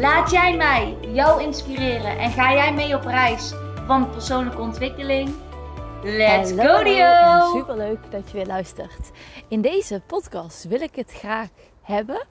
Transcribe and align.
Laat 0.00 0.30
jij 0.30 0.56
mij 0.56 0.96
jou 1.00 1.42
inspireren 1.42 2.18
en 2.18 2.30
ga 2.30 2.52
jij 2.52 2.74
mee 2.74 2.94
op 2.96 3.04
reis 3.04 3.52
van 3.86 4.10
persoonlijke 4.10 4.60
ontwikkeling? 4.60 5.34
Let's 6.02 6.50
go 6.50 6.82
Dio! 6.82 7.04
en 7.04 7.50
Superleuk 7.52 8.10
dat 8.10 8.30
je 8.30 8.36
weer 8.36 8.46
luistert. 8.46 9.10
In 9.48 9.60
deze 9.60 10.02
podcast 10.06 10.64
wil 10.64 10.80
ik 10.80 10.94
het 10.94 11.12
graag 11.12 11.48
hebben 11.82 12.26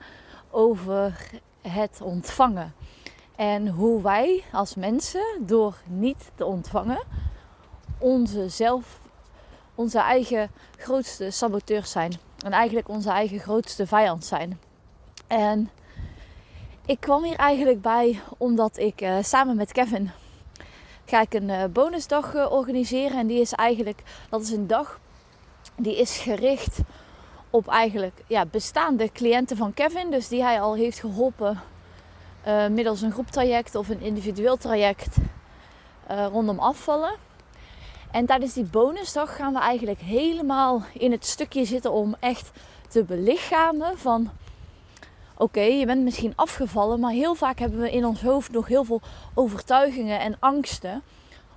over 0.52 1.30
het 1.62 2.02
ontvangen. 2.02 2.74
En 3.36 3.68
hoe 3.68 4.02
wij 4.02 4.44
als 4.52 4.76
mensen 4.76 5.26
door 5.40 5.76
niet 5.86 6.32
te 6.36 6.46
ontvangen 6.46 7.04
onze 7.98 8.50
zelf, 8.50 9.00
onze 9.76 10.00
eigen 10.00 10.52
grootste 10.78 11.32
saboteurs 11.32 11.92
zijn. 11.92 12.14
En 12.46 12.52
eigenlijk 12.52 12.90
onze 12.90 13.10
eigen 13.10 13.40
grootste 13.40 13.88
vijand 13.88 14.26
zijn. 14.26 14.60
En 15.28 15.70
ik 16.86 17.00
kwam 17.00 17.24
hier 17.24 17.38
eigenlijk 17.38 17.82
bij 17.82 18.20
omdat 18.38 18.78
ik 18.78 19.02
eh, 19.02 19.18
samen 19.22 19.56
met 19.56 19.72
Kevin 19.72 20.12
ga 21.06 21.22
ik 21.22 21.34
een 21.34 21.50
eh, 21.50 21.64
bonusdag 21.66 22.34
eh, 22.34 22.52
organiseren. 22.52 23.18
En 23.18 23.28
die 23.28 23.40
is 23.40 23.52
eigenlijk, 23.52 24.04
dat 24.30 24.42
is 24.42 24.52
een 24.52 24.68
dag 24.68 25.00
die 25.76 26.00
is 26.00 26.18
gericht 26.18 26.80
op 27.50 27.68
eigenlijk 27.68 28.24
ja, 28.28 28.46
bestaande 28.46 29.12
cliënten 29.12 29.58
van 29.58 29.74
Kevin. 29.74 30.12
Dus 30.12 30.28
die 30.28 30.44
hij 30.44 30.62
al 30.62 30.76
heeft 30.76 31.00
geholpen 31.00 31.62
eh, 32.44 32.68
middels 32.68 33.02
een 33.02 33.12
groeptraject 33.12 33.76
of 33.76 33.90
een 33.90 34.02
individueel 34.02 34.58
traject 34.58 35.18
rondom 36.32 36.60
afvallen. 36.60 37.16
En 38.12 38.26
tijdens 38.26 38.54
die 38.54 38.64
bonusdag 38.64 39.36
gaan 39.36 39.54
we 39.54 39.60
eigenlijk 39.60 40.00
helemaal 40.00 40.82
in 40.94 41.12
het 41.12 41.26
stukje 41.26 41.66
zitten 41.66 41.92
om 41.92 42.16
echt 42.20 42.52
te 42.88 43.04
belichamen 43.04 43.98
van... 43.98 44.30
Oké, 45.38 45.62
je 45.62 45.86
bent 45.86 46.04
misschien 46.04 46.34
afgevallen, 46.36 47.00
maar 47.00 47.12
heel 47.12 47.36
vaak 47.36 47.60
hebben 47.60 47.80
we 47.80 47.92
in 47.92 48.06
ons 48.06 48.22
hoofd 48.22 48.52
nog 48.52 48.68
heel 48.68 48.84
veel 48.84 49.02
overtuigingen 49.34 50.20
en 50.20 50.38
angsten 50.40 51.02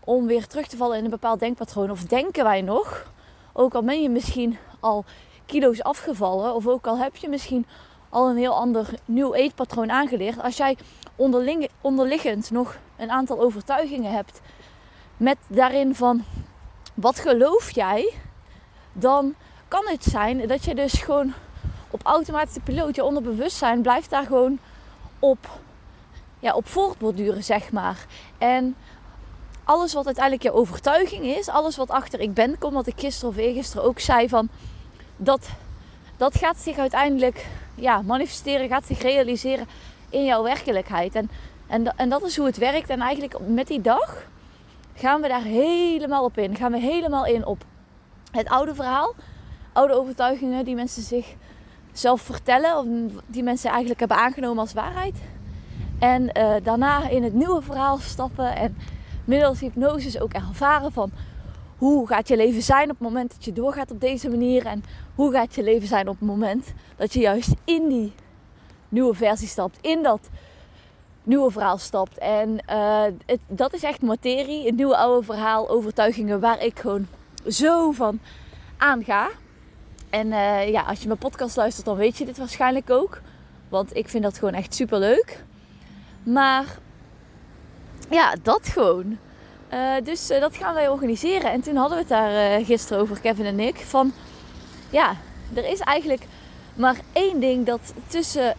om 0.04 0.26
weer 0.26 0.46
terug 0.46 0.66
te 0.66 0.76
vallen 0.76 0.98
in 0.98 1.04
een 1.04 1.10
bepaald 1.10 1.40
denkpatroon. 1.40 1.90
Of 1.90 2.04
denken 2.04 2.44
wij 2.44 2.60
nog, 2.62 3.12
ook 3.52 3.74
al 3.74 3.82
ben 3.82 4.02
je 4.02 4.08
misschien 4.08 4.58
al 4.80 5.04
kilo's 5.46 5.82
afgevallen, 5.82 6.54
of 6.54 6.66
ook 6.66 6.86
al 6.86 6.98
heb 6.98 7.16
je 7.16 7.28
misschien 7.28 7.66
al 8.08 8.28
een 8.28 8.36
heel 8.36 8.54
ander 8.54 8.88
nieuw 9.04 9.34
eetpatroon 9.34 9.90
aangeleerd. 9.90 10.42
Als 10.42 10.56
jij 10.56 10.76
onderliggend 11.80 12.50
nog 12.50 12.76
een 12.96 13.10
aantal 13.10 13.40
overtuigingen 13.40 14.12
hebt 14.12 14.40
met 15.16 15.38
daarin 15.46 15.94
van 15.94 16.24
wat 16.94 17.18
geloof 17.18 17.70
jij, 17.70 18.14
dan 18.92 19.34
kan 19.68 19.82
het 19.86 20.04
zijn 20.04 20.46
dat 20.46 20.64
je 20.64 20.74
dus 20.74 20.92
gewoon 20.92 21.32
op 21.90 22.00
automatische 22.02 22.60
piloot, 22.60 22.94
je 22.94 23.04
onderbewustzijn 23.04 23.82
blijft 23.82 24.10
daar 24.10 24.26
gewoon 24.26 24.58
op, 25.18 25.48
ja, 26.38 26.54
op 26.54 26.68
voortborduren, 26.68 27.44
zeg 27.44 27.72
maar. 27.72 28.06
En 28.38 28.76
alles 29.64 29.92
wat 29.92 30.06
uiteindelijk 30.06 30.44
je 30.44 30.52
overtuiging 30.52 31.24
is, 31.24 31.48
alles 31.48 31.76
wat 31.76 31.90
achter 31.90 32.20
ik 32.20 32.34
ben 32.34 32.58
komt, 32.58 32.74
wat 32.74 32.86
ik 32.86 33.00
gisteren 33.00 33.30
of 33.30 33.36
eergisteren 33.36 33.84
ook 33.84 34.00
zei 34.00 34.28
van 34.28 34.48
dat, 35.16 35.48
dat 36.16 36.36
gaat 36.36 36.56
zich 36.56 36.78
uiteindelijk 36.78 37.46
ja, 37.74 38.02
manifesteren, 38.02 38.68
gaat 38.68 38.86
zich 38.86 39.02
realiseren 39.02 39.66
in 40.10 40.24
jouw 40.24 40.42
werkelijkheid. 40.42 41.14
En, 41.14 41.30
en, 41.66 41.96
en 41.96 42.08
dat 42.08 42.22
is 42.22 42.36
hoe 42.36 42.46
het 42.46 42.56
werkt. 42.56 42.88
En 42.88 43.00
eigenlijk 43.00 43.38
met 43.48 43.66
die 43.66 43.80
dag 43.80 44.26
gaan 44.94 45.20
we 45.20 45.28
daar 45.28 45.42
helemaal 45.42 46.24
op 46.24 46.38
in. 46.38 46.56
Gaan 46.56 46.72
we 46.72 46.78
helemaal 46.78 47.26
in 47.26 47.46
op 47.46 47.64
het 48.30 48.48
oude 48.48 48.74
verhaal, 48.74 49.14
oude 49.72 49.94
overtuigingen 49.94 50.64
die 50.64 50.74
mensen 50.74 51.02
zich 51.02 51.34
zelf 51.98 52.20
vertellen, 52.20 53.10
die 53.26 53.42
mensen 53.42 53.68
eigenlijk 53.70 53.98
hebben 53.98 54.16
aangenomen 54.16 54.58
als 54.58 54.72
waarheid. 54.72 55.14
En 55.98 56.22
uh, 56.22 56.54
daarna 56.62 57.08
in 57.08 57.22
het 57.22 57.34
nieuwe 57.34 57.62
verhaal 57.62 57.98
stappen 57.98 58.56
en 58.56 58.76
middels 59.24 59.60
hypnose 59.60 60.22
ook 60.22 60.32
ervaren 60.32 60.92
van 60.92 61.10
hoe 61.78 62.06
gaat 62.06 62.28
je 62.28 62.36
leven 62.36 62.62
zijn 62.62 62.82
op 62.82 62.98
het 62.98 63.08
moment 63.08 63.30
dat 63.30 63.44
je 63.44 63.52
doorgaat 63.52 63.90
op 63.90 64.00
deze 64.00 64.28
manier 64.28 64.66
en 64.66 64.84
hoe 65.14 65.32
gaat 65.32 65.54
je 65.54 65.62
leven 65.62 65.88
zijn 65.88 66.08
op 66.08 66.18
het 66.18 66.28
moment 66.28 66.72
dat 66.96 67.12
je 67.12 67.20
juist 67.20 67.54
in 67.64 67.88
die 67.88 68.12
nieuwe 68.88 69.14
versie 69.14 69.48
stapt, 69.48 69.78
in 69.80 70.02
dat 70.02 70.28
nieuwe 71.22 71.50
verhaal 71.50 71.78
stapt. 71.78 72.18
En 72.18 72.58
het, 73.26 73.40
dat 73.46 73.74
is 73.74 73.82
echt 73.82 74.02
materie, 74.02 74.66
het 74.66 74.76
nieuwe 74.76 74.96
oude 74.96 75.24
verhaal, 75.26 75.68
overtuigingen 75.68 76.40
waar 76.40 76.62
ik 76.62 76.78
gewoon 76.78 77.06
zo 77.46 77.90
van 77.90 78.20
aanga. 78.76 79.28
En 80.10 80.26
uh, 80.26 80.68
ja, 80.68 80.82
als 80.82 81.00
je 81.00 81.06
mijn 81.06 81.18
podcast 81.18 81.56
luistert, 81.56 81.86
dan 81.86 81.96
weet 81.96 82.16
je 82.16 82.24
dit 82.24 82.38
waarschijnlijk 82.38 82.90
ook. 82.90 83.20
Want 83.68 83.96
ik 83.96 84.08
vind 84.08 84.22
dat 84.22 84.38
gewoon 84.38 84.54
echt 84.54 84.74
super 84.74 84.98
leuk. 84.98 85.44
Maar 86.22 86.64
ja, 88.10 88.34
dat 88.42 88.68
gewoon. 88.68 89.18
Uh, 89.72 89.94
dus 90.04 90.30
uh, 90.30 90.40
dat 90.40 90.56
gaan 90.56 90.74
wij 90.74 90.88
organiseren. 90.88 91.52
En 91.52 91.60
toen 91.60 91.76
hadden 91.76 91.96
we 91.96 92.02
het 92.02 92.12
daar 92.12 92.64
gisteren 92.64 93.02
over, 93.02 93.20
Kevin 93.20 93.44
en 93.44 93.60
ik. 93.60 93.76
Van 93.76 94.12
ja, 94.90 95.16
er 95.54 95.68
is 95.68 95.80
eigenlijk 95.80 96.22
maar 96.74 96.96
één 97.12 97.40
ding 97.40 97.66
dat 97.66 97.92
tussen 98.06 98.54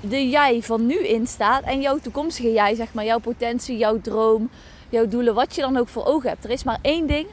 de 0.00 0.28
jij 0.28 0.62
van 0.62 0.86
nu 0.86 1.06
in 1.06 1.26
staat 1.26 1.62
en 1.62 1.80
jouw 1.80 1.98
toekomstige 1.98 2.52
jij, 2.52 2.74
zeg 2.74 2.94
maar, 2.94 3.04
jouw 3.04 3.18
potentie, 3.18 3.76
jouw 3.76 4.00
droom, 4.00 4.50
jouw 4.88 5.08
doelen, 5.08 5.34
wat 5.34 5.54
je 5.54 5.60
dan 5.60 5.76
ook 5.76 5.88
voor 5.88 6.06
ogen 6.06 6.28
hebt. 6.28 6.44
Er 6.44 6.50
is 6.50 6.64
maar 6.64 6.78
één 6.82 7.06
ding 7.06 7.26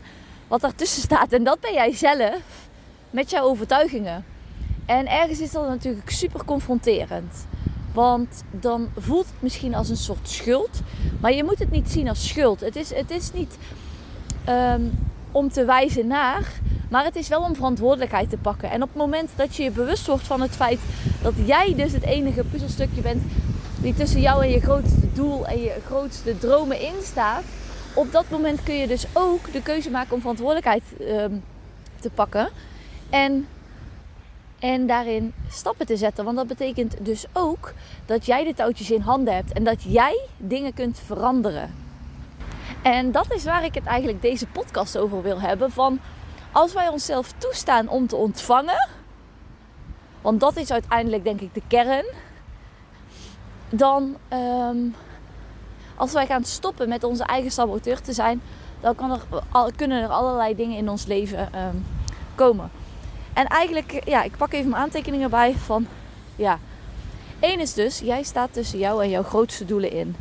wat 0.48 0.62
daartussen 0.62 1.02
staat 1.02 1.32
en 1.32 1.44
dat 1.44 1.60
ben 1.60 1.74
jij 1.74 1.96
zelf 1.96 2.42
met 3.14 3.30
jouw 3.30 3.44
overtuigingen. 3.44 4.26
En 4.86 5.08
ergens 5.08 5.40
is 5.40 5.52
dat 5.52 5.68
natuurlijk 5.68 6.10
super 6.10 6.46
confronterend. 6.46 7.46
Want 7.94 8.44
dan 8.52 8.90
voelt 8.98 9.26
het 9.26 9.42
misschien 9.42 9.76
als 9.76 9.90
een 9.90 9.98
soort 9.98 10.30
schuld. 10.30 10.82
Maar 11.22 11.34
je 11.34 11.44
moet 11.44 11.60
het 11.60 11.72
niet 11.72 11.92
zien 11.92 12.10
als 12.10 12.28
schuld. 12.28 12.60
Het 12.60 12.76
is, 12.76 12.94
het 12.94 13.12
is 13.12 13.32
niet 13.34 13.58
um, 14.50 14.92
om 15.32 15.50
te 15.50 15.66
wijzen 15.66 16.08
naar. 16.08 16.52
Maar 16.90 17.04
het 17.04 17.16
is 17.16 17.28
wel 17.28 17.42
om 17.42 17.56
verantwoordelijkheid 17.56 18.30
te 18.30 18.38
pakken. 18.38 18.72
En 18.72 18.82
op 18.82 18.88
het 18.88 18.98
moment 18.98 19.30
dat 19.36 19.56
je 19.56 19.64
je 19.64 19.72
bewust 19.72 20.08
wordt 20.08 20.24
van 20.24 20.42
het 20.42 20.56
feit 20.56 20.80
dat 21.22 21.34
jij 21.46 21.74
dus 21.76 21.92
het 21.92 22.04
enige 22.04 22.44
puzzelstukje 22.44 23.02
bent 23.02 23.24
die 23.82 23.94
tussen 23.94 24.22
jou 24.22 24.44
en 24.44 24.50
je 24.50 24.60
grootste 24.60 25.14
doel 25.14 25.48
en 25.48 25.62
je 25.62 25.76
grootste 25.86 26.38
dromen 26.38 26.82
in 26.82 26.94
staat. 27.04 27.44
Op 27.94 28.12
dat 28.12 28.30
moment 28.30 28.64
kun 28.64 28.76
je 28.76 28.88
dus 28.88 29.06
ook 29.14 29.52
de 29.52 29.62
keuze 29.62 29.90
maken 29.90 30.14
om 30.14 30.20
verantwoordelijkheid 30.20 30.84
um, 31.00 31.44
te 32.00 32.10
pakken. 32.10 32.50
En, 33.10 33.48
en 34.60 34.88
daarin 34.88 35.34
stappen 35.50 35.86
te 35.86 35.98
zetten. 35.98 36.26
Want 36.26 36.38
dat 36.38 36.48
betekent 36.48 37.06
dus 37.06 37.26
ook 37.34 37.74
dat 38.06 38.26
jij 38.26 38.44
de 38.44 38.54
touwtjes 38.54 38.92
in 38.92 39.02
handen 39.02 39.36
hebt. 39.36 39.54
En 39.54 39.64
dat 39.64 39.84
jij 39.84 40.20
dingen 40.38 40.74
kunt 40.74 41.00
veranderen. 41.06 41.74
En 42.82 43.12
dat 43.12 43.34
is 43.34 43.44
waar 43.44 43.64
ik 43.64 43.74
het 43.74 43.86
eigenlijk 43.86 44.22
deze 44.22 44.48
podcast 44.48 44.98
over 44.98 45.22
wil 45.22 45.42
hebben. 45.42 45.72
Van 45.72 46.00
als 46.52 46.74
wij 46.74 46.88
onszelf 46.88 47.34
toestaan 47.38 47.90
om 47.90 48.08
te 48.08 48.16
ontvangen. 48.16 48.90
Want 50.22 50.40
dat 50.40 50.56
is 50.56 50.72
uiteindelijk 50.72 51.24
denk 51.24 51.42
ik 51.42 51.54
de 51.54 51.62
kern. 51.68 52.06
Dan 53.70 54.18
um, 54.70 54.96
als 55.96 56.14
wij 56.14 56.26
gaan 56.26 56.44
stoppen 56.44 56.90
met 56.90 57.04
onze 57.04 57.24
eigen 57.24 57.52
saboteur 57.52 58.02
te 58.02 58.14
zijn. 58.14 58.42
Dan 58.82 58.96
kan 58.96 59.12
er, 59.12 59.22
kunnen 59.76 60.02
er 60.02 60.10
allerlei 60.10 60.56
dingen 60.56 60.78
in 60.78 60.90
ons 60.90 61.06
leven 61.06 61.60
um, 61.66 61.86
komen. 62.36 62.72
En 63.34 63.48
eigenlijk, 63.48 64.02
ja, 64.06 64.24
ik 64.24 64.38
pak 64.38 64.54
even 64.54 64.70
mijn 64.70 64.82
aantekeningen 64.82 65.30
bij 65.30 65.54
van, 65.54 65.88
ja. 66.36 66.60
Eén 67.40 67.60
is 67.60 67.74
dus, 67.74 68.00
jij 68.00 68.24
staat 68.24 68.54
tussen 68.54 68.80
jou 68.80 69.04
en 69.04 69.10
jouw 69.10 69.24
grootste 69.24 69.66
doelen 69.66 69.92
in. 69.92 70.16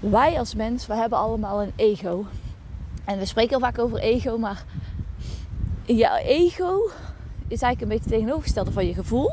Wij 0.00 0.38
als 0.38 0.54
mens, 0.54 0.86
we 0.86 0.94
hebben 0.94 1.18
allemaal 1.18 1.62
een 1.62 1.72
ego. 1.76 2.26
En 3.04 3.18
we 3.18 3.26
spreken 3.26 3.50
heel 3.50 3.60
vaak 3.68 3.78
over 3.78 3.98
ego, 3.98 4.38
maar 4.38 4.64
jouw 5.84 6.16
ego 6.16 6.90
is 7.48 7.62
eigenlijk 7.62 7.80
een 7.80 7.98
beetje 7.98 8.16
tegenovergestelde 8.16 8.72
van 8.72 8.86
je 8.86 8.94
gevoel. 8.94 9.32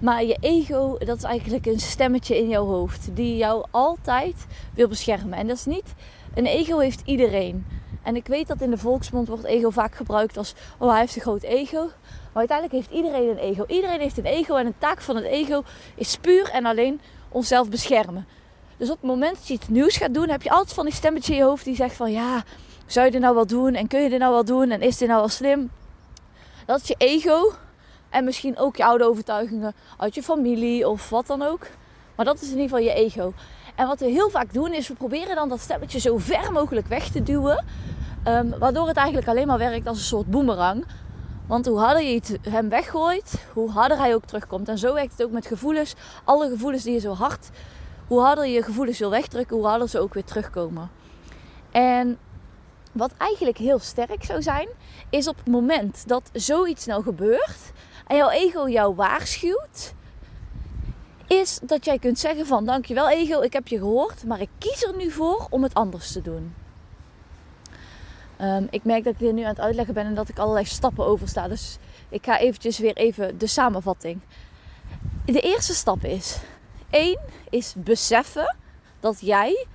Maar 0.00 0.24
je 0.24 0.36
ego, 0.40 0.98
dat 0.98 1.16
is 1.16 1.22
eigenlijk 1.22 1.66
een 1.66 1.80
stemmetje 1.80 2.38
in 2.38 2.48
jouw 2.48 2.66
hoofd 2.66 3.08
die 3.14 3.36
jou 3.36 3.64
altijd 3.70 4.46
wil 4.74 4.88
beschermen. 4.88 5.38
En 5.38 5.46
dat 5.46 5.56
is 5.56 5.64
niet, 5.64 5.94
een 6.34 6.46
ego 6.46 6.78
heeft 6.78 7.02
iedereen. 7.04 7.66
En 8.02 8.16
ik 8.16 8.26
weet 8.26 8.48
dat 8.48 8.60
in 8.60 8.70
de 8.70 8.78
volksmond 8.78 9.28
wordt 9.28 9.44
ego 9.44 9.70
vaak 9.70 9.94
gebruikt 9.94 10.36
als, 10.36 10.54
oh 10.78 10.90
hij 10.90 11.00
heeft 11.00 11.16
een 11.16 11.22
groot 11.22 11.42
ego. 11.42 11.90
Maar 12.32 12.48
uiteindelijk 12.48 12.76
heeft 12.76 12.90
iedereen 12.90 13.28
een 13.28 13.38
ego. 13.38 13.64
Iedereen 13.66 14.00
heeft 14.00 14.18
een 14.18 14.24
ego 14.24 14.56
en 14.56 14.66
een 14.66 14.78
taak 14.78 15.00
van 15.00 15.16
het 15.16 15.24
ego 15.24 15.62
is 15.94 16.16
puur 16.16 16.50
en 16.50 16.66
alleen 16.66 17.00
onszelf 17.28 17.68
beschermen. 17.68 18.26
Dus 18.76 18.90
op 18.90 19.00
het 19.00 19.10
moment 19.10 19.36
dat 19.36 19.46
je 19.46 19.54
iets 19.54 19.68
nieuws 19.68 19.96
gaat 19.96 20.14
doen, 20.14 20.28
heb 20.28 20.42
je 20.42 20.50
altijd 20.50 20.72
van 20.72 20.84
die 20.84 20.94
stemmetje 20.94 21.32
in 21.32 21.38
je 21.38 21.44
hoofd 21.44 21.64
die 21.64 21.74
zegt 21.74 21.96
van 21.96 22.12
ja, 22.12 22.44
zou 22.86 23.06
je 23.06 23.12
dit 23.12 23.20
nou 23.20 23.34
wel 23.34 23.46
doen? 23.46 23.74
En 23.74 23.86
kun 23.86 24.00
je 24.00 24.08
dit 24.08 24.18
nou 24.18 24.32
wel 24.32 24.44
doen? 24.44 24.70
En 24.70 24.80
is 24.80 24.96
dit 24.98 25.08
nou 25.08 25.20
wel 25.20 25.28
slim? 25.28 25.70
Dat 26.66 26.80
is 26.80 26.88
je 26.88 26.94
ego. 26.98 27.52
En 28.10 28.24
misschien 28.24 28.58
ook 28.58 28.76
je 28.76 28.84
oude 28.84 29.04
overtuigingen 29.04 29.74
uit 29.98 30.14
je 30.14 30.22
familie 30.22 30.88
of 30.88 31.10
wat 31.10 31.26
dan 31.26 31.42
ook. 31.42 31.66
Maar 32.16 32.24
dat 32.24 32.40
is 32.40 32.50
in 32.50 32.58
ieder 32.58 32.62
geval 32.62 32.84
je 32.84 32.92
ego. 32.92 33.32
En 33.74 33.86
wat 33.86 34.00
we 34.00 34.06
heel 34.06 34.30
vaak 34.30 34.52
doen 34.52 34.72
is 34.72 34.88
we 34.88 34.94
proberen 34.94 35.34
dan 35.34 35.48
dat 35.48 35.60
stemmetje 35.60 35.98
zo 35.98 36.18
ver 36.18 36.52
mogelijk 36.52 36.86
weg 36.86 37.08
te 37.08 37.22
duwen. 37.22 37.64
Um, 38.28 38.58
waardoor 38.58 38.86
het 38.86 38.96
eigenlijk 38.96 39.28
alleen 39.28 39.46
maar 39.46 39.58
werkt 39.58 39.86
als 39.86 39.98
een 39.98 40.04
soort 40.04 40.26
boemerang. 40.26 40.84
Want 41.46 41.66
hoe 41.66 41.78
harder 41.78 42.02
je 42.02 42.38
hem 42.48 42.68
weggooit, 42.68 43.46
hoe 43.52 43.70
harder 43.70 43.98
hij 43.98 44.14
ook 44.14 44.24
terugkomt. 44.24 44.68
En 44.68 44.78
zo 44.78 44.94
werkt 44.94 45.12
het 45.12 45.22
ook 45.22 45.32
met 45.32 45.46
gevoelens. 45.46 45.94
Alle 46.24 46.48
gevoelens 46.48 46.82
die 46.82 46.92
je 46.92 47.00
zo 47.00 47.12
hard, 47.12 47.50
hoe 48.06 48.20
harder 48.20 48.46
je 48.46 48.62
gevoelens 48.62 48.98
wil 48.98 49.10
wegdrukken, 49.10 49.56
hoe 49.56 49.66
harder 49.66 49.88
ze 49.88 49.98
ook 49.98 50.14
weer 50.14 50.24
terugkomen. 50.24 50.90
En 51.70 52.18
wat 52.92 53.12
eigenlijk 53.16 53.58
heel 53.58 53.78
sterk 53.78 54.24
zou 54.24 54.42
zijn, 54.42 54.68
is 55.10 55.28
op 55.28 55.36
het 55.36 55.46
moment 55.46 56.08
dat 56.08 56.30
zoiets 56.32 56.86
nou 56.86 57.02
gebeurt 57.02 57.72
en 58.06 58.16
jouw 58.16 58.30
ego 58.30 58.68
jou 58.68 58.94
waarschuwt, 58.94 59.94
is 61.38 61.58
dat 61.62 61.84
jij 61.84 61.98
kunt 61.98 62.18
zeggen 62.18 62.46
van 62.46 62.64
dankjewel 62.64 63.10
ego, 63.10 63.40
ik 63.40 63.52
heb 63.52 63.68
je 63.68 63.78
gehoord, 63.78 64.24
maar 64.24 64.40
ik 64.40 64.48
kies 64.58 64.82
er 64.84 64.96
nu 64.96 65.10
voor 65.10 65.46
om 65.50 65.62
het 65.62 65.74
anders 65.74 66.12
te 66.12 66.22
doen. 66.22 66.54
Um, 68.40 68.66
ik 68.70 68.84
merk 68.84 69.04
dat 69.04 69.12
ik 69.12 69.18
dit 69.18 69.32
nu 69.32 69.42
aan 69.42 69.48
het 69.48 69.60
uitleggen 69.60 69.94
ben 69.94 70.06
en 70.06 70.14
dat 70.14 70.28
ik 70.28 70.38
allerlei 70.38 70.64
stappen 70.64 71.06
oversta. 71.06 71.48
Dus 71.48 71.78
ik 72.08 72.24
ga 72.24 72.38
eventjes 72.38 72.78
weer 72.78 72.96
even 72.96 73.38
de 73.38 73.46
samenvatting. 73.46 74.20
De 75.24 75.40
eerste 75.40 75.74
stap 75.74 76.04
is: 76.04 76.38
één 76.90 77.18
is 77.50 77.74
beseffen 77.76 78.56
dat 79.00 79.20
jij 79.20 79.66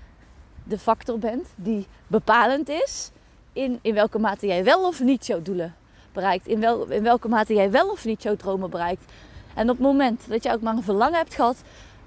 de 0.64 0.80
factor 0.80 1.20
bent 1.20 1.48
die 1.56 1.88
bepalend 2.08 2.70
is 2.70 3.12
in, 3.54 3.80
in 3.82 3.94
welke 3.94 4.20
mate 4.20 4.48
jij 4.48 4.64
wel 4.64 4.88
of 4.88 5.00
niet 5.00 5.26
jouw 5.26 5.42
doelen 5.42 5.76
bereikt. 6.12 6.48
In, 6.48 6.60
wel, 6.60 6.86
in 6.86 7.04
welke 7.04 7.28
mate 7.28 7.54
jij 7.54 7.72
wel 7.72 7.90
of 7.90 8.06
niet 8.06 8.24
jouw 8.24 8.36
dromen 8.36 8.70
bereikt. 8.70 9.12
En 9.56 9.70
op 9.70 9.78
het 9.78 9.86
moment 9.86 10.22
dat 10.28 10.44
jij 10.44 10.54
ook 10.54 10.62
maar 10.62 10.76
een 10.76 10.84
verlangen 10.84 11.18
hebt 11.18 11.36
gehad, 11.36 11.62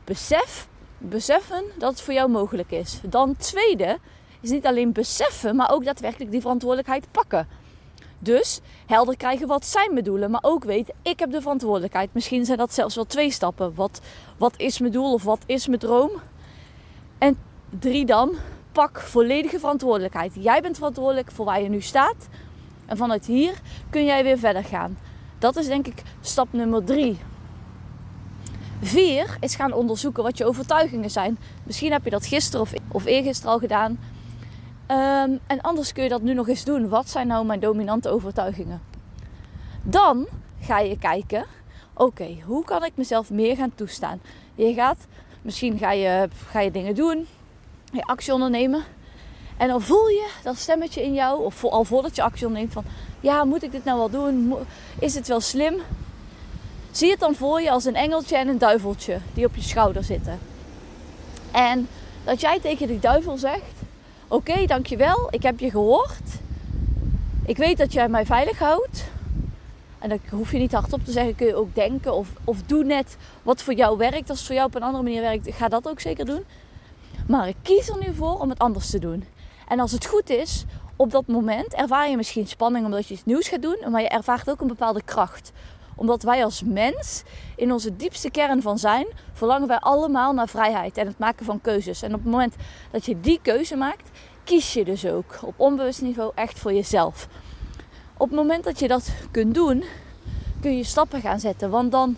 besef, 0.04 0.68
beseffen 0.98 1.64
dat 1.78 1.90
het 1.90 2.00
voor 2.00 2.14
jou 2.14 2.30
mogelijk 2.30 2.70
is. 2.70 3.00
Dan 3.02 3.36
tweede 3.36 3.98
is 4.40 4.50
niet 4.50 4.66
alleen 4.66 4.92
beseffen, 4.92 5.56
maar 5.56 5.70
ook 5.70 5.84
daadwerkelijk 5.84 6.30
die 6.30 6.40
verantwoordelijkheid 6.40 7.06
pakken. 7.10 7.48
Dus 8.18 8.60
helder 8.86 9.16
krijgen 9.16 9.46
wat 9.46 9.66
zijn 9.66 9.92
mijn 9.92 10.04
doelen, 10.04 10.30
maar 10.30 10.42
ook 10.44 10.64
weten, 10.64 10.94
ik 11.02 11.18
heb 11.18 11.30
de 11.30 11.40
verantwoordelijkheid. 11.40 12.14
Misschien 12.14 12.44
zijn 12.44 12.58
dat 12.58 12.74
zelfs 12.74 12.94
wel 12.94 13.06
twee 13.06 13.30
stappen. 13.30 13.74
Wat, 13.74 14.00
wat 14.36 14.54
is 14.56 14.78
mijn 14.78 14.92
doel 14.92 15.12
of 15.12 15.22
wat 15.22 15.42
is 15.46 15.66
mijn 15.66 15.78
droom? 15.78 16.10
En 17.18 17.38
drie 17.78 18.04
dan, 18.04 18.34
pak 18.72 19.00
volledige 19.00 19.58
verantwoordelijkheid. 19.58 20.32
Jij 20.34 20.60
bent 20.60 20.76
verantwoordelijk 20.76 21.30
voor 21.30 21.44
waar 21.44 21.62
je 21.62 21.68
nu 21.68 21.80
staat. 21.80 22.28
En 22.86 22.96
vanuit 22.96 23.26
hier 23.26 23.60
kun 23.90 24.04
jij 24.04 24.22
weer 24.22 24.38
verder 24.38 24.64
gaan. 24.64 24.98
Dat 25.38 25.56
is 25.56 25.66
denk 25.66 25.86
ik 25.86 26.02
stap 26.20 26.52
nummer 26.52 26.84
drie. 26.84 27.18
Vier 28.80 29.36
is 29.40 29.54
gaan 29.54 29.72
onderzoeken 29.72 30.22
wat 30.22 30.38
je 30.38 30.44
overtuigingen 30.44 31.10
zijn. 31.10 31.38
Misschien 31.62 31.92
heb 31.92 32.04
je 32.04 32.10
dat 32.10 32.26
gisteren 32.26 32.60
of, 32.60 32.72
of 32.88 33.04
eergisteren 33.04 33.52
al 33.52 33.58
gedaan. 33.58 33.98
Ehm, 34.86 35.30
en 35.46 35.60
anders 35.60 35.92
kun 35.92 36.02
je 36.02 36.08
dat 36.08 36.22
nu 36.22 36.34
nog 36.34 36.48
eens 36.48 36.64
doen. 36.64 36.88
Wat 36.88 37.08
zijn 37.08 37.26
nou 37.26 37.46
mijn 37.46 37.60
dominante 37.60 38.08
overtuigingen? 38.08 38.80
Dan 39.82 40.26
ga 40.60 40.78
je 40.78 40.98
kijken, 40.98 41.44
oké, 41.94 42.36
hoe 42.44 42.64
kan 42.64 42.84
ik 42.84 42.92
mezelf 42.94 43.30
meer 43.30 43.56
gaan 43.56 43.74
toestaan? 43.74 44.20
Je 44.54 44.74
gaat, 44.74 45.06
misschien 45.42 45.78
ga 45.78 45.92
je, 45.92 46.28
ga 46.50 46.60
je 46.60 46.70
dingen 46.70 46.94
doen, 46.94 47.26
je 47.92 48.02
actie 48.02 48.32
ondernemen. 48.32 48.82
En 49.56 49.68
dan 49.68 49.82
voel 49.82 50.08
je 50.08 50.28
dat 50.42 50.56
stemmetje 50.56 51.02
in 51.02 51.14
jou, 51.14 51.44
of 51.44 51.64
al 51.64 51.84
voordat 51.84 52.16
je 52.16 52.22
actie 52.22 52.46
onderneemt, 52.46 52.72
van 52.72 52.84
ja, 53.20 53.44
moet 53.44 53.62
ik 53.62 53.72
dit 53.72 53.84
nou 53.84 53.98
wel 53.98 54.10
doen? 54.10 54.54
Is 54.98 55.14
het 55.14 55.28
wel 55.28 55.40
slim? 55.40 55.80
Zie 56.90 57.10
het 57.10 57.20
dan 57.20 57.34
voor 57.34 57.60
je 57.60 57.70
als 57.70 57.84
een 57.84 57.94
engeltje 57.94 58.36
en 58.36 58.48
een 58.48 58.58
duiveltje 58.58 59.18
die 59.34 59.46
op 59.46 59.54
je 59.54 59.62
schouder 59.62 60.04
zitten. 60.04 60.38
En 61.50 61.88
dat 62.24 62.40
jij 62.40 62.60
tegen 62.60 62.86
die 62.86 62.98
duivel 62.98 63.36
zegt: 63.36 63.72
Oké, 64.28 64.66
dankjewel, 64.66 65.28
ik 65.30 65.42
heb 65.42 65.60
je 65.60 65.70
gehoord. 65.70 66.30
Ik 67.44 67.56
weet 67.56 67.78
dat 67.78 67.92
jij 67.92 68.08
mij 68.08 68.26
veilig 68.26 68.58
houdt. 68.58 69.04
En 69.98 70.08
dan 70.08 70.18
hoef 70.30 70.52
je 70.52 70.58
niet 70.58 70.72
hardop 70.72 71.04
te 71.04 71.12
zeggen, 71.12 71.34
kun 71.34 71.46
je 71.46 71.54
ook 71.54 71.74
denken 71.74 72.14
of, 72.14 72.28
of 72.44 72.62
doe 72.62 72.84
net 72.84 73.16
wat 73.42 73.62
voor 73.62 73.74
jou 73.74 73.96
werkt. 73.96 74.30
Als 74.30 74.38
het 74.38 74.46
voor 74.46 74.54
jou 74.54 74.66
op 74.66 74.74
een 74.74 74.82
andere 74.82 75.02
manier 75.02 75.20
werkt, 75.20 75.54
ga 75.54 75.68
dat 75.68 75.88
ook 75.88 76.00
zeker 76.00 76.24
doen. 76.24 76.44
Maar 77.26 77.48
ik 77.48 77.56
kies 77.62 77.88
er 77.88 77.98
nu 77.98 78.14
voor 78.14 78.38
om 78.40 78.48
het 78.48 78.58
anders 78.58 78.90
te 78.90 78.98
doen. 78.98 79.24
En 79.68 79.80
als 79.80 79.92
het 79.92 80.06
goed 80.06 80.30
is, 80.30 80.64
op 80.96 81.10
dat 81.10 81.26
moment 81.26 81.74
ervaar 81.74 82.10
je 82.10 82.16
misschien 82.16 82.46
spanning 82.46 82.84
omdat 82.84 83.06
je 83.06 83.14
iets 83.14 83.24
nieuws 83.24 83.48
gaat 83.48 83.62
doen, 83.62 83.78
maar 83.90 84.00
je 84.00 84.08
ervaart 84.08 84.50
ook 84.50 84.60
een 84.60 84.66
bepaalde 84.66 85.02
kracht 85.04 85.52
omdat 85.98 86.22
wij 86.22 86.44
als 86.44 86.62
mens 86.62 87.22
in 87.56 87.72
onze 87.72 87.96
diepste 87.96 88.30
kern 88.30 88.62
van 88.62 88.78
zijn, 88.78 89.06
verlangen 89.32 89.68
wij 89.68 89.78
allemaal 89.78 90.32
naar 90.32 90.48
vrijheid 90.48 90.96
en 90.96 91.06
het 91.06 91.18
maken 91.18 91.44
van 91.44 91.60
keuzes. 91.60 92.02
En 92.02 92.14
op 92.14 92.22
het 92.22 92.30
moment 92.30 92.54
dat 92.90 93.04
je 93.04 93.20
die 93.20 93.38
keuze 93.42 93.76
maakt, 93.76 94.10
kies 94.44 94.72
je 94.72 94.84
dus 94.84 95.06
ook 95.06 95.38
op 95.42 95.54
onbewust 95.56 96.02
niveau 96.02 96.32
echt 96.34 96.58
voor 96.58 96.72
jezelf. 96.72 97.28
Op 98.16 98.28
het 98.28 98.36
moment 98.36 98.64
dat 98.64 98.78
je 98.78 98.88
dat 98.88 99.10
kunt 99.30 99.54
doen, 99.54 99.84
kun 100.60 100.76
je 100.76 100.84
stappen 100.84 101.20
gaan 101.20 101.40
zetten. 101.40 101.70
Want 101.70 101.92
dan 101.92 102.16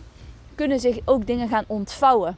kunnen 0.55 0.81
zich 0.81 0.99
ook 1.05 1.26
dingen 1.26 1.49
gaan 1.49 1.65
ontvouwen. 1.67 2.37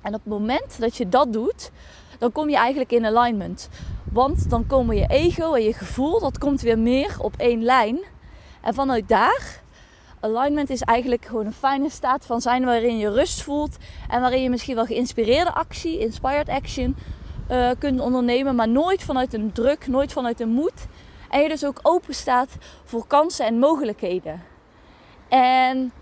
En 0.00 0.14
op 0.14 0.20
het 0.24 0.32
moment 0.32 0.78
dat 0.80 0.96
je 0.96 1.08
dat 1.08 1.32
doet, 1.32 1.70
dan 2.18 2.32
kom 2.32 2.48
je 2.48 2.56
eigenlijk 2.56 2.92
in 2.92 3.06
alignment. 3.06 3.68
Want 4.12 4.50
dan 4.50 4.66
komen 4.66 4.96
je 4.96 5.06
ego 5.06 5.54
en 5.54 5.62
je 5.62 5.72
gevoel, 5.72 6.20
dat 6.20 6.38
komt 6.38 6.60
weer 6.60 6.78
meer 6.78 7.16
op 7.18 7.34
één 7.36 7.62
lijn. 7.62 7.98
En 8.60 8.74
vanuit 8.74 9.08
daar 9.08 9.62
alignment 10.24 10.70
is 10.70 10.80
eigenlijk 10.80 11.24
gewoon 11.24 11.46
een 11.46 11.52
fijne 11.52 11.90
staat 11.90 12.26
van 12.26 12.40
zijn 12.40 12.64
waarin 12.64 12.98
je 12.98 13.10
rust 13.10 13.42
voelt 13.42 13.76
en 14.08 14.20
waarin 14.20 14.42
je 14.42 14.50
misschien 14.50 14.74
wel 14.74 14.84
geïnspireerde 14.84 15.52
actie, 15.52 15.98
inspired 15.98 16.48
action, 16.48 16.96
uh, 17.50 17.70
kunt 17.78 18.00
ondernemen, 18.00 18.54
maar 18.54 18.68
nooit 18.68 19.02
vanuit 19.02 19.34
een 19.34 19.52
druk, 19.52 19.86
nooit 19.86 20.12
vanuit 20.12 20.40
een 20.40 20.48
moed. 20.48 20.86
En 21.30 21.40
je 21.40 21.48
dus 21.48 21.64
ook 21.64 21.78
open 21.82 22.14
staat 22.14 22.56
voor 22.84 23.06
kansen 23.06 23.46
en 23.46 23.58
mogelijkheden. 23.58 24.42
En 25.28 25.92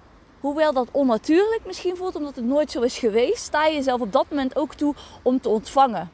hoewel 0.40 0.72
dat 0.72 0.88
onnatuurlijk 0.92 1.60
misschien 1.66 1.96
voelt, 1.96 2.16
omdat 2.16 2.36
het 2.36 2.44
nooit 2.44 2.70
zo 2.70 2.80
is 2.80 2.98
geweest, 2.98 3.42
sta 3.42 3.66
je 3.66 3.74
jezelf 3.74 4.00
op 4.00 4.12
dat 4.12 4.30
moment 4.30 4.56
ook 4.56 4.74
toe 4.74 4.94
om 5.22 5.40
te 5.40 5.48
ontvangen. 5.48 6.10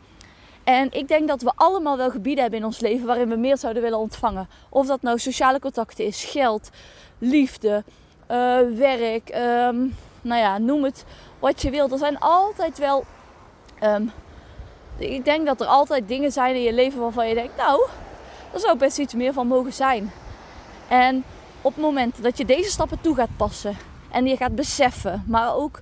En 0.65 0.93
ik 0.93 1.09
denk 1.09 1.29
dat 1.29 1.43
we 1.43 1.53
allemaal 1.55 1.97
wel 1.97 2.11
gebieden 2.11 2.43
hebben 2.43 2.61
in 2.61 2.67
ons 2.67 2.81
leven 2.81 3.07
waarin 3.07 3.29
we 3.29 3.37
meer 3.37 3.59
zouden 3.59 3.83
willen 3.83 3.99
ontvangen. 3.99 4.49
Of 4.71 4.87
dat 4.87 5.03
nou 5.03 5.19
sociale 5.19 5.61
contacten 5.61 6.05
is, 6.05 6.25
geld, 6.25 6.71
liefde, 7.19 7.85
uh, 8.31 8.59
werk, 8.77 9.29
um, 9.35 9.97
nou 10.21 10.41
ja, 10.41 10.59
noem 10.59 10.85
het 10.85 11.05
wat 11.39 11.63
je 11.63 11.71
wilt. 11.71 11.93
Er 11.93 11.99
zijn 11.99 12.19
altijd 12.19 12.79
wel. 12.79 13.05
Um, 13.83 14.13
ik 14.99 15.25
denk 15.25 15.47
dat 15.47 15.61
er 15.61 15.67
altijd 15.67 16.09
dingen 16.09 16.33
zijn 16.33 16.55
in 16.55 16.63
je 16.63 16.73
leven 16.73 17.01
waarvan 17.01 17.29
je 17.29 17.35
denkt, 17.35 17.57
nou, 17.57 17.89
er 18.53 18.61
zou 18.61 18.79
best 18.79 18.99
iets 18.99 19.15
meer 19.15 19.33
van 19.33 19.47
mogen 19.47 19.73
zijn. 19.73 20.13
En 20.89 21.25
op 21.63 21.75
het 21.75 21.83
moment 21.83 22.23
dat 22.23 22.39
je 22.39 22.45
deze 22.45 22.71
stappen 22.71 23.01
toe 23.01 23.15
gaat 23.15 23.37
passen 23.37 23.77
en 24.11 24.27
je 24.27 24.37
gaat 24.37 24.55
beseffen, 24.55 25.25
maar 25.27 25.55
ook 25.55 25.81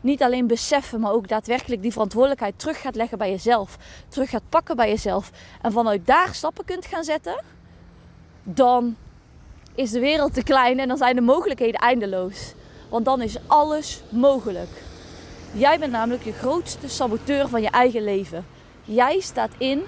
niet 0.00 0.22
alleen 0.22 0.46
beseffen, 0.46 1.00
maar 1.00 1.12
ook 1.12 1.28
daadwerkelijk 1.28 1.82
die 1.82 1.92
verantwoordelijkheid 1.92 2.58
terug 2.58 2.80
gaat 2.80 2.94
leggen 2.94 3.18
bij 3.18 3.30
jezelf, 3.30 3.76
terug 4.08 4.30
gaat 4.30 4.42
pakken 4.48 4.76
bij 4.76 4.88
jezelf 4.88 5.30
en 5.62 5.72
vanuit 5.72 6.06
daar 6.06 6.34
stappen 6.34 6.64
kunt 6.64 6.86
gaan 6.86 7.04
zetten, 7.04 7.42
dan 8.42 8.96
is 9.80 9.90
de 9.90 10.00
wereld 10.00 10.34
te 10.34 10.42
klein 10.42 10.78
en 10.78 10.88
dan 10.88 10.96
zijn 10.96 11.14
de 11.14 11.20
mogelijkheden 11.20 11.80
eindeloos. 11.80 12.54
Want 12.88 13.04
dan 13.04 13.22
is 13.22 13.36
alles 13.46 14.02
mogelijk. 14.08 14.70
Jij 15.52 15.78
bent 15.78 15.92
namelijk 15.92 16.24
je 16.24 16.32
grootste 16.32 16.88
saboteur 16.88 17.48
van 17.48 17.62
je 17.62 17.70
eigen 17.70 18.04
leven. 18.04 18.46
Jij 18.84 19.20
staat 19.20 19.50
in, 19.58 19.82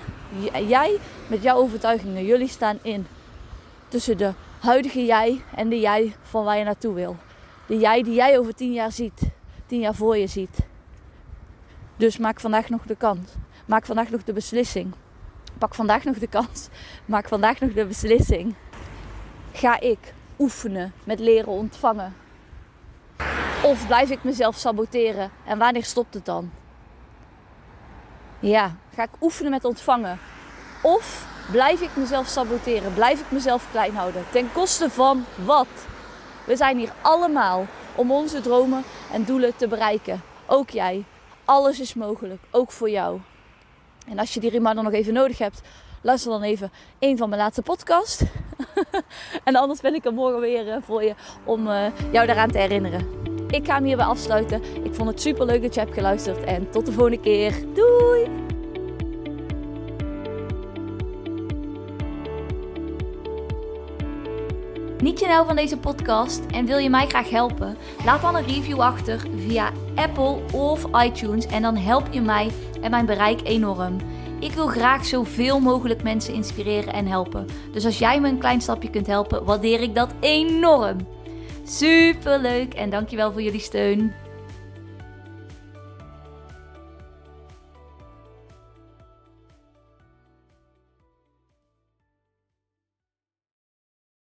jij 0.66 0.98
met 1.26 1.42
jouw 1.42 1.56
overtuigingen, 1.56 2.24
jullie 2.24 2.48
staan 2.48 2.78
in 2.82 3.06
tussen 3.88 4.18
de 4.18 4.32
huidige 4.58 5.04
jij 5.04 5.42
en 5.54 5.68
de 5.68 5.80
jij 5.80 6.16
van 6.22 6.44
waar 6.44 6.58
je 6.58 6.64
naartoe 6.64 6.94
wil. 6.94 7.16
De 7.66 7.78
jij 7.78 8.02
die 8.02 8.14
jij 8.14 8.38
over 8.38 8.54
tien 8.54 8.72
jaar 8.72 8.92
ziet, 8.92 9.20
tien 9.66 9.80
jaar 9.80 9.94
voor 9.94 10.16
je 10.16 10.26
ziet. 10.26 10.58
Dus 11.96 12.18
maak 12.18 12.40
vandaag 12.40 12.68
nog 12.68 12.82
de 12.82 12.96
kans. 12.96 13.30
Maak 13.66 13.86
vandaag 13.86 14.10
nog 14.10 14.24
de 14.24 14.32
beslissing. 14.32 14.92
Pak 15.58 15.74
vandaag 15.74 16.04
nog 16.04 16.18
de 16.18 16.26
kans. 16.26 16.68
Maak 17.04 17.28
vandaag 17.28 17.60
nog 17.60 17.72
de 17.72 17.86
beslissing 17.86 18.54
ga 19.52 19.80
ik 19.80 20.14
oefenen 20.38 20.92
met 21.04 21.18
leren 21.18 21.52
ontvangen? 21.52 22.14
Of 23.62 23.86
blijf 23.86 24.10
ik 24.10 24.24
mezelf 24.24 24.56
saboteren? 24.56 25.30
En 25.44 25.58
wanneer 25.58 25.84
stopt 25.84 26.14
het 26.14 26.24
dan? 26.24 26.50
Ja, 28.40 28.76
ga 28.94 29.02
ik 29.02 29.10
oefenen 29.20 29.50
met 29.50 29.64
ontvangen? 29.64 30.18
Of 30.82 31.26
blijf 31.50 31.80
ik 31.80 31.96
mezelf 31.96 32.26
saboteren? 32.26 32.94
Blijf 32.94 33.20
ik 33.20 33.30
mezelf 33.30 33.66
klein 33.70 33.94
houden? 33.94 34.24
Ten 34.30 34.52
koste 34.52 34.90
van 34.90 35.24
wat? 35.44 35.68
We 36.44 36.56
zijn 36.56 36.78
hier 36.78 36.92
allemaal 37.00 37.66
om 37.94 38.12
onze 38.12 38.40
dromen 38.40 38.84
en 39.12 39.24
doelen 39.24 39.56
te 39.56 39.68
bereiken. 39.68 40.22
Ook 40.46 40.70
jij. 40.70 41.04
Alles 41.44 41.80
is 41.80 41.94
mogelijk, 41.94 42.42
ook 42.50 42.72
voor 42.72 42.90
jou. 42.90 43.20
En 44.08 44.18
als 44.18 44.34
je 44.34 44.40
die 44.40 44.50
reminder 44.50 44.84
nog 44.84 44.92
even 44.92 45.12
nodig 45.12 45.38
hebt, 45.38 45.60
luister 46.00 46.30
dan 46.30 46.42
even 46.42 46.72
een 46.98 47.16
van 47.16 47.28
mijn 47.28 47.40
laatste 47.40 47.62
podcasts. 47.62 48.22
en 49.44 49.56
anders 49.56 49.80
ben 49.80 49.94
ik 49.94 50.04
er 50.04 50.12
morgen 50.12 50.40
weer 50.40 50.68
eh, 50.68 50.76
voor 50.82 51.02
je 51.02 51.14
om 51.44 51.66
uh, 51.66 51.86
jou 52.12 52.26
daaraan 52.26 52.50
te 52.50 52.58
herinneren. 52.58 53.06
Ik 53.48 53.66
ga 53.66 53.74
hem 53.74 53.84
hierbij 53.84 54.06
afsluiten. 54.06 54.62
Ik 54.82 54.94
vond 54.94 55.08
het 55.08 55.20
super 55.20 55.46
leuk 55.46 55.62
dat 55.62 55.74
je 55.74 55.80
hebt 55.80 55.94
geluisterd. 55.94 56.44
En 56.44 56.70
tot 56.70 56.86
de 56.86 56.92
volgende 56.92 57.20
keer. 57.20 57.54
Doei! 57.74 58.42
Niet 65.02 65.20
je 65.20 65.26
nou 65.26 65.46
van 65.46 65.56
deze 65.56 65.78
podcast 65.78 66.42
en 66.50 66.66
wil 66.66 66.78
je 66.78 66.90
mij 66.90 67.06
graag 67.06 67.30
helpen? 67.30 67.76
Laat 68.04 68.20
dan 68.22 68.36
een 68.36 68.46
review 68.46 68.80
achter 68.80 69.20
via 69.36 69.70
Apple 69.94 70.38
of 70.52 70.86
iTunes 71.04 71.46
en 71.46 71.62
dan 71.62 71.76
help 71.76 72.06
je 72.10 72.20
mij 72.20 72.50
en 72.80 72.90
mijn 72.90 73.06
bereik 73.06 73.40
enorm. 73.44 73.96
Ik 74.42 74.52
wil 74.52 74.66
graag 74.66 75.04
zoveel 75.04 75.60
mogelijk 75.60 76.02
mensen 76.02 76.34
inspireren 76.34 76.92
en 76.92 77.06
helpen. 77.06 77.46
Dus 77.72 77.84
als 77.84 77.98
jij 77.98 78.20
me 78.20 78.28
een 78.28 78.38
klein 78.38 78.60
stapje 78.60 78.90
kunt 78.90 79.06
helpen, 79.06 79.44
waardeer 79.44 79.80
ik 79.80 79.94
dat 79.94 80.14
enorm. 80.20 80.96
Super 81.64 82.38
leuk 82.38 82.74
en 82.74 82.90
dankjewel 82.90 83.32
voor 83.32 83.42
jullie 83.42 83.60
steun. 83.60 84.12